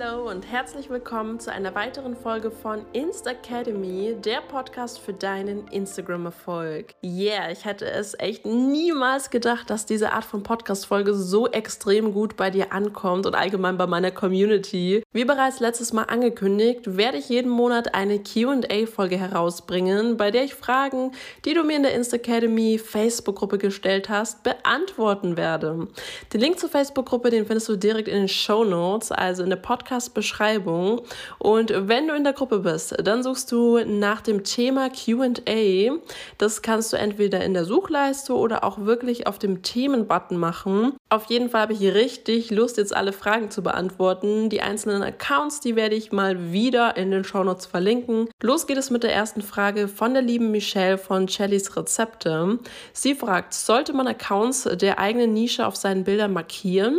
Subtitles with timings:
[0.00, 5.68] Hallo und herzlich willkommen zu einer weiteren Folge von Insta Academy, der Podcast für deinen
[5.68, 6.94] Instagram-Erfolg.
[7.02, 12.36] Yeah, ich hätte es echt niemals gedacht, dass diese Art von Podcast-Folge so extrem gut
[12.36, 15.02] bei dir ankommt und allgemein bei meiner Community.
[15.12, 20.54] Wie bereits letztes Mal angekündigt, werde ich jeden Monat eine QA-Folge herausbringen, bei der ich
[20.54, 21.12] Fragen,
[21.44, 25.86] die du mir in der Insta Academy Facebook-Gruppe gestellt hast, beantworten werde.
[26.32, 29.56] Den Link zur Facebook-Gruppe, den findest du direkt in den Show Notes, also in der
[29.84, 31.02] Podcast-Beschreibung.
[31.38, 35.98] Und wenn du in der Gruppe bist, dann suchst du nach dem Thema QA.
[36.38, 40.94] Das kannst du entweder in der Suchleiste oder auch wirklich auf dem Themen-Button machen.
[41.10, 44.48] Auf jeden Fall habe ich richtig Lust, jetzt alle Fragen zu beantworten.
[44.48, 48.28] Die einzelnen Accounts, die werde ich mal wieder in den Shownotes verlinken.
[48.42, 52.58] Los geht es mit der ersten Frage von der lieben Michelle von Chellys Rezepte.
[52.92, 56.98] Sie fragt, sollte man Accounts der eigenen Nische auf seinen Bildern markieren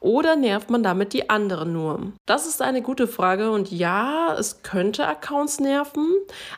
[0.00, 2.12] oder nervt man damit die anderen nur?
[2.26, 6.06] Das ist eine gute Frage und ja, es könnte Accounts nerven,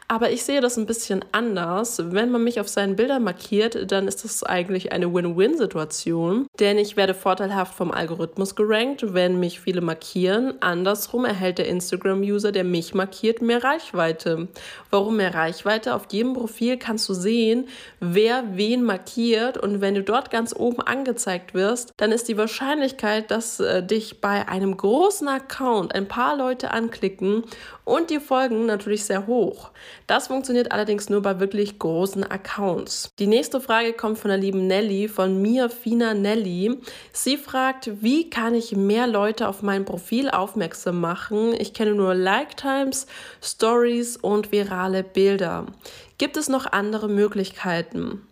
[0.09, 2.03] aber ich sehe das ein bisschen anders.
[2.11, 6.86] Wenn man mich auf seinen Bildern markiert, dann ist das eigentlich eine Win-Win-Situation, denn ich
[6.95, 10.55] werde vorteilhaft vom Algorithmus gerankt, wenn mich viele markieren.
[10.61, 14.49] Andersrum erhält der Instagram-User, der mich markiert, mehr Reichweite.
[14.91, 15.95] Warum mehr Reichweite?
[15.95, 17.67] Auf jedem Profil kannst du sehen,
[17.99, 23.31] wer wen markiert und wenn du dort ganz oben angezeigt wirst, dann ist die Wahrscheinlichkeit,
[23.31, 27.43] dass äh, dich bei einem großen Account ein paar Leute anklicken
[27.87, 29.71] und die folgen natürlich sehr hoch.
[30.07, 33.11] Das funktioniert allerdings nur bei wirklich großen Accounts.
[33.19, 36.76] Die nächste Frage kommt von der lieben Nelly, von mir, Fina Nelly.
[37.13, 41.55] Sie fragt, wie kann ich mehr Leute auf mein Profil aufmerksam machen?
[41.59, 43.07] Ich kenne nur Like-Times,
[43.43, 45.67] Stories und virale Bilder.
[46.19, 48.23] Gibt es noch andere Möglichkeiten?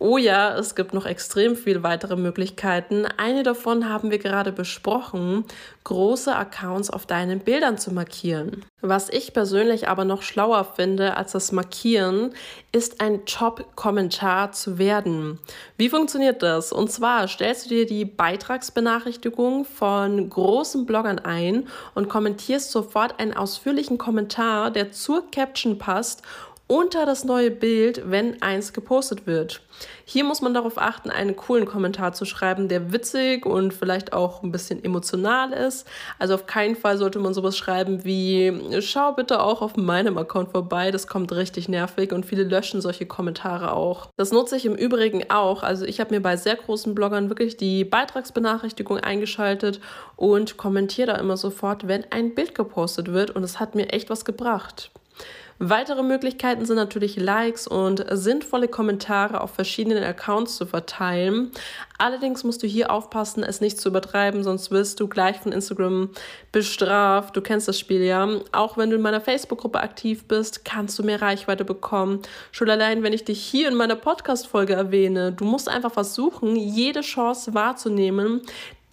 [0.00, 3.06] Oh ja, es gibt noch extrem viele weitere Möglichkeiten.
[3.16, 5.44] Eine davon haben wir gerade besprochen,
[5.84, 8.64] große Accounts auf deinen Bildern zu markieren.
[8.80, 12.34] Was ich persönlich aber noch schlauer finde als das Markieren,
[12.72, 15.38] ist ein Top-Kommentar zu werden.
[15.78, 16.72] Wie funktioniert das?
[16.72, 23.36] Und zwar stellst du dir die Beitragsbenachrichtigung von großen Bloggern ein und kommentierst sofort einen
[23.36, 26.22] ausführlichen Kommentar, der zur Caption passt
[26.66, 29.60] unter das neue Bild, wenn eins gepostet wird.
[30.06, 34.42] Hier muss man darauf achten, einen coolen Kommentar zu schreiben, der witzig und vielleicht auch
[34.42, 35.86] ein bisschen emotional ist.
[36.18, 40.52] Also auf keinen Fall sollte man sowas schreiben wie, schau bitte auch auf meinem Account
[40.52, 44.08] vorbei, das kommt richtig nervig und viele löschen solche Kommentare auch.
[44.16, 45.62] Das nutze ich im Übrigen auch.
[45.62, 49.80] Also ich habe mir bei sehr großen Bloggern wirklich die Beitragsbenachrichtigung eingeschaltet
[50.16, 54.08] und kommentiere da immer sofort, wenn ein Bild gepostet wird und es hat mir echt
[54.08, 54.90] was gebracht.
[55.58, 61.52] Weitere Möglichkeiten sind natürlich Likes und sinnvolle Kommentare auf verschiedenen Accounts zu verteilen.
[61.96, 66.10] Allerdings musst du hier aufpassen, es nicht zu übertreiben, sonst wirst du gleich von Instagram
[66.50, 67.36] bestraft.
[67.36, 68.28] Du kennst das Spiel ja.
[68.50, 72.22] Auch wenn du in meiner Facebook-Gruppe aktiv bist, kannst du mehr Reichweite bekommen.
[72.50, 77.02] Schon allein, wenn ich dich hier in meiner Podcast-Folge erwähne, du musst einfach versuchen, jede
[77.02, 78.42] Chance wahrzunehmen,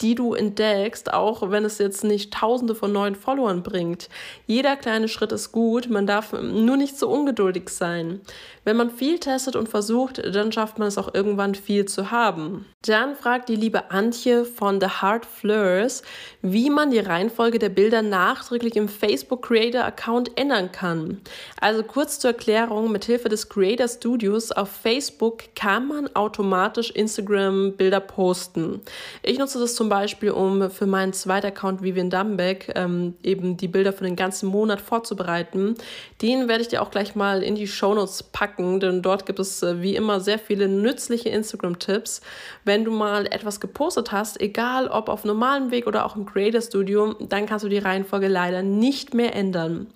[0.02, 4.08] die du entdeckst, auch wenn es jetzt nicht tausende von neuen Followern bringt.
[4.46, 8.20] Jeder kleine Schritt ist gut, man darf nur nicht so ungeduldig sein.
[8.64, 12.66] Wenn man viel testet und versucht, dann schafft man es auch irgendwann viel zu haben.
[12.82, 16.02] Dann fragt die liebe Antje von The Heart Fleurs,
[16.42, 21.20] wie man die Reihenfolge der Bilder nachträglich im Facebook Creator Account ändern kann.
[21.60, 27.72] Also kurz zur Erklärung, mit Hilfe des Creator Studios auf Facebook kann man automatisch Instagram
[27.72, 28.80] Bilder posten.
[29.22, 33.68] Ich nutze das zum Beispiel, um für meinen zweiten Account Vivian Dumbeck ähm, eben die
[33.68, 35.74] Bilder für den ganzen Monat vorzubereiten.
[36.22, 39.62] Den werde ich dir auch gleich mal in die Shownotes packen, denn dort gibt es
[39.62, 42.22] äh, wie immer sehr viele nützliche Instagram-Tipps.
[42.64, 46.62] Wenn du mal etwas gepostet hast, egal ob auf normalem Weg oder auch im Creator
[46.62, 49.88] Studio, dann kannst du die Reihenfolge leider nicht mehr ändern.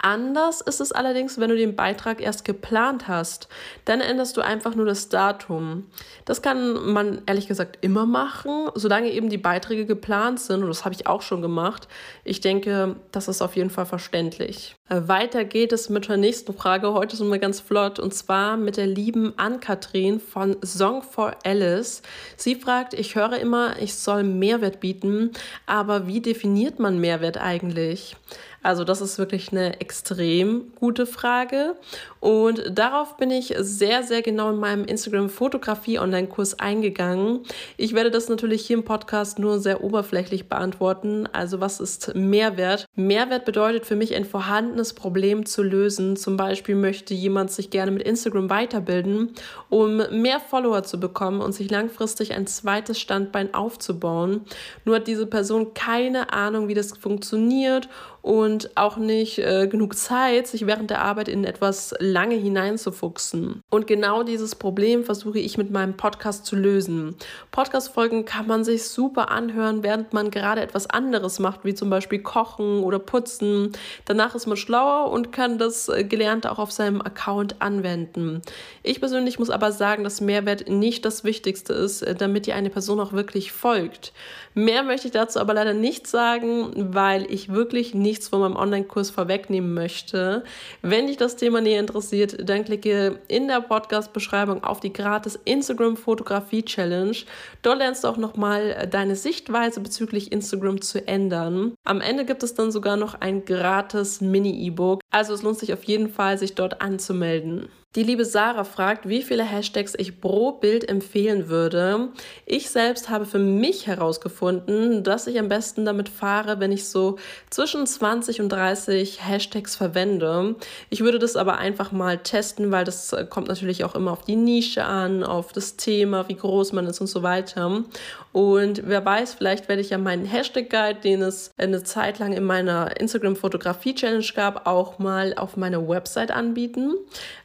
[0.00, 3.48] Anders ist es allerdings, wenn du den Beitrag erst geplant hast.
[3.84, 5.86] Dann änderst du einfach nur das Datum.
[6.24, 10.62] Das kann man ehrlich gesagt immer machen, solange eben die Beiträge geplant sind.
[10.62, 11.88] Und das habe ich auch schon gemacht.
[12.22, 14.76] Ich denke, das ist auf jeden Fall verständlich.
[14.88, 16.92] Weiter geht es mit der nächsten Frage.
[16.94, 17.98] Heute sind wir ganz flott.
[17.98, 22.02] Und zwar mit der lieben Ann-Kathrin von Song for Alice.
[22.36, 25.32] Sie fragt, ich höre immer, ich soll Mehrwert bieten.
[25.66, 28.16] Aber wie definiert man Mehrwert eigentlich?
[28.62, 31.76] Also das ist wirklich eine extrem gute Frage.
[32.20, 37.44] Und darauf bin ich sehr, sehr genau in meinem Instagram-Fotografie-Online-Kurs eingegangen.
[37.76, 41.28] Ich werde das natürlich hier im Podcast nur sehr oberflächlich beantworten.
[41.32, 42.86] Also was ist Mehrwert?
[42.96, 46.16] Mehrwert bedeutet für mich ein vorhandenes Problem zu lösen.
[46.16, 49.34] Zum Beispiel möchte jemand sich gerne mit Instagram weiterbilden,
[49.68, 54.40] um mehr Follower zu bekommen und sich langfristig ein zweites Standbein aufzubauen.
[54.84, 57.88] Nur hat diese Person keine Ahnung, wie das funktioniert
[58.28, 63.62] und auch nicht äh, genug Zeit, sich während der Arbeit in etwas lange hineinzufuchsen.
[63.70, 67.16] Und genau dieses Problem versuche ich mit meinem Podcast zu lösen.
[67.52, 72.18] Podcast-Folgen kann man sich super anhören, während man gerade etwas anderes macht, wie zum Beispiel
[72.18, 73.72] Kochen oder Putzen.
[74.04, 78.42] Danach ist man schlauer und kann das äh, Gelernte auch auf seinem Account anwenden.
[78.82, 82.68] Ich persönlich muss aber sagen, dass Mehrwert nicht das Wichtigste ist, äh, damit dir eine
[82.68, 84.12] Person auch wirklich folgt.
[84.52, 89.10] Mehr möchte ich dazu aber leider nicht sagen, weil ich wirklich nichts von meinem Online-Kurs
[89.10, 90.42] vorwegnehmen möchte.
[90.82, 97.16] Wenn dich das Thema näher interessiert, dann klicke in der Podcast-Beschreibung auf die gratis Instagram-Fotografie-Challenge.
[97.62, 101.74] Dort lernst du auch nochmal deine Sichtweise bezüglich Instagram zu ändern.
[101.84, 105.00] Am Ende gibt es dann sogar noch ein gratis Mini-E-Book.
[105.10, 107.68] Also es lohnt sich auf jeden Fall, sich dort anzumelden.
[107.96, 112.10] Die liebe Sarah fragt, wie viele Hashtags ich pro Bild empfehlen würde.
[112.44, 117.16] Ich selbst habe für mich herausgefunden, dass ich am besten damit fahre, wenn ich so
[117.48, 120.56] zwischen 20 und 30 Hashtags verwende.
[120.90, 124.36] Ich würde das aber einfach mal testen, weil das kommt natürlich auch immer auf die
[124.36, 127.84] Nische an, auf das Thema, wie groß man ist und so weiter.
[128.32, 132.44] Und wer weiß, vielleicht werde ich ja meinen Hashtag-Guide, den es eine Zeit lang in
[132.44, 136.92] meiner Instagram-Fotografie-Challenge gab, auch mal auf meiner Website anbieten.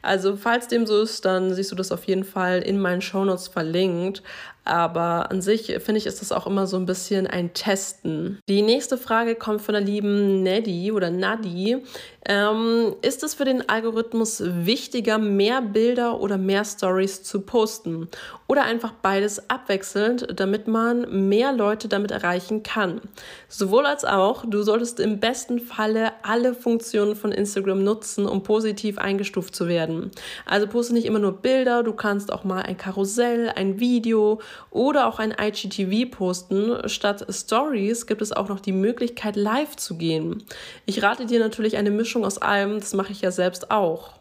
[0.02, 3.48] Also falls dem so ist, dann siehst du das auf jeden Fall in meinen Shownotes
[3.48, 4.22] verlinkt.
[4.64, 8.38] Aber an sich finde ich, ist das auch immer so ein bisschen ein Testen.
[8.48, 11.82] Die nächste Frage kommt von der lieben Neddy oder Nadi.
[12.26, 18.08] Ähm, ist es für den Algorithmus wichtiger, mehr Bilder oder mehr Stories zu posten?
[18.46, 23.02] Oder einfach beides abwechselnd, damit man mehr Leute damit erreichen kann?
[23.48, 28.96] Sowohl als auch, du solltest im besten Falle alle Funktionen von Instagram nutzen, um positiv
[28.96, 30.10] eingestuft zu werden.
[30.46, 34.40] Also poste nicht immer nur Bilder, du kannst auch mal ein Karussell, ein Video
[34.70, 36.88] oder auch ein IGTV posten.
[36.88, 40.42] Statt Stories gibt es auch noch die Möglichkeit, live zu gehen.
[40.86, 44.14] Ich rate dir natürlich eine Mischung aus allem, das mache ich ja selbst auch.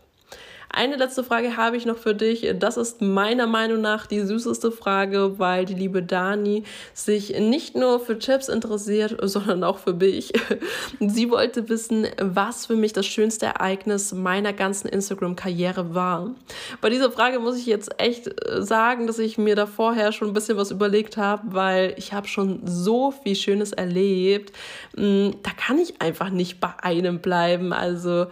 [0.76, 2.52] Eine letzte Frage habe ich noch für dich.
[2.58, 6.64] Das ist meiner Meinung nach die süßeste Frage, weil die liebe Dani
[6.96, 10.34] sich nicht nur für Tipps interessiert, sondern auch für mich.
[11.00, 16.32] Sie wollte wissen, was für mich das schönste Ereignis meiner ganzen Instagram-Karriere war.
[16.82, 20.30] Bei dieser Frage muss ich jetzt echt äh, sagen, dass ich mir da vorher schon
[20.30, 24.52] ein bisschen was überlegt habe, weil ich habe schon so viel Schönes erlebt.
[24.98, 27.74] Hm, da kann ich einfach nicht bei einem bleiben.
[27.74, 28.26] Also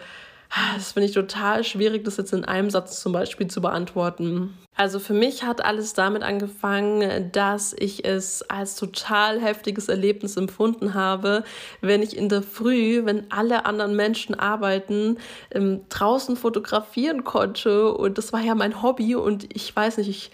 [0.76, 4.58] das finde ich total schwierig, das jetzt in einem Satz zum Beispiel zu beantworten.
[4.76, 10.94] Also für mich hat alles damit angefangen, dass ich es als total heftiges Erlebnis empfunden
[10.94, 11.44] habe,
[11.82, 15.18] wenn ich in der Früh, wenn alle anderen Menschen arbeiten,
[15.52, 17.94] ähm, draußen fotografieren konnte.
[17.94, 20.32] Und das war ja mein Hobby und ich weiß nicht, ich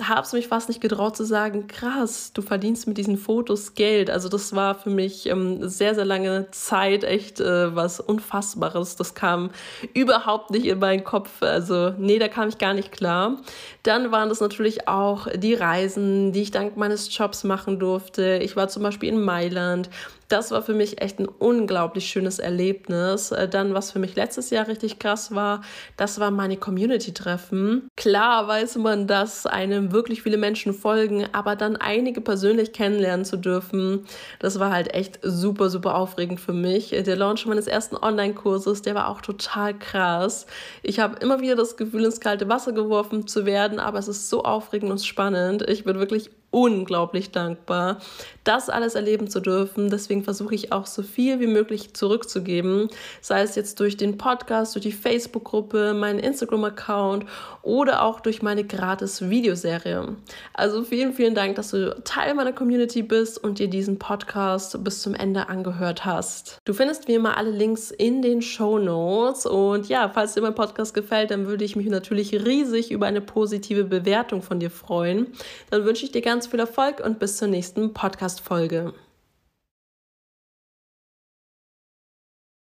[0.00, 4.10] habe es mich fast nicht getraut zu sagen, krass, du verdienst mit diesen Fotos Geld.
[4.10, 8.96] Also das war für mich ähm, sehr, sehr lange Zeit echt äh, was Unfassbares.
[8.96, 9.50] Das kam
[9.92, 11.42] überhaupt nicht in meinen Kopf.
[11.42, 13.38] Also nee, da kam ich gar nicht klar.
[13.84, 18.40] Dann waren das natürlich auch die Reisen, die ich dank meines Jobs machen durfte.
[18.42, 19.90] Ich war zum Beispiel in Mailand
[20.34, 23.30] das war für mich echt ein unglaublich schönes Erlebnis.
[23.30, 25.62] Äh, dann, was für mich letztes Jahr richtig krass war,
[25.96, 27.88] das war meine Community-Treffen.
[27.96, 33.36] Klar weiß man, dass einem wirklich viele Menschen folgen, aber dann einige persönlich kennenlernen zu
[33.36, 34.06] dürfen,
[34.40, 36.90] das war halt echt super, super aufregend für mich.
[36.90, 40.46] Der Launch meines ersten Online-Kurses, der war auch total krass.
[40.82, 44.28] Ich habe immer wieder das Gefühl, ins kalte Wasser geworfen zu werden, aber es ist
[44.28, 45.62] so aufregend und spannend.
[45.68, 47.98] Ich bin wirklich unglaublich dankbar,
[48.44, 49.90] das alles erleben zu dürfen.
[49.90, 52.88] Deswegen versuche ich auch so viel wie möglich zurückzugeben,
[53.20, 57.26] sei es jetzt durch den Podcast, durch die Facebook-Gruppe, meinen Instagram-Account
[57.62, 60.16] oder auch durch meine gratis Videoserie.
[60.52, 65.02] Also vielen, vielen Dank, dass du Teil meiner Community bist und dir diesen Podcast bis
[65.02, 66.58] zum Ende angehört hast.
[66.64, 70.54] Du findest wie immer alle Links in den Show Notes und ja, falls dir mein
[70.54, 75.32] Podcast gefällt, dann würde ich mich natürlich riesig über eine positive Bewertung von dir freuen.
[75.70, 78.92] Dann wünsche ich dir ganz ganz viel Erfolg und bis zur nächsten Podcast-Folge.